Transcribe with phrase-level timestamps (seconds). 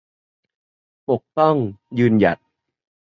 [1.09, 1.55] ปกป้อง
[1.99, 2.37] ยืนหยัด